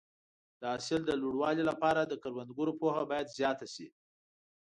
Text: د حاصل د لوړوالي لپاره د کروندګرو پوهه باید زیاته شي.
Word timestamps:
د 0.59 0.61
حاصل 0.71 1.01
د 1.05 1.11
لوړوالي 1.21 1.63
لپاره 1.69 2.01
د 2.03 2.13
کروندګرو 2.23 2.77
پوهه 2.79 3.03
باید 3.11 3.33
زیاته 3.37 3.65
شي. 3.73 3.87